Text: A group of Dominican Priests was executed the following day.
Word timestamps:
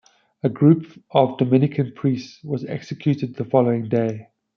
A 0.41 0.49
group 0.49 0.99
of 1.11 1.37
Dominican 1.37 1.93
Priests 1.93 2.43
was 2.43 2.65
executed 2.65 3.35
the 3.35 3.45
following 3.45 3.87
day. 3.87 4.29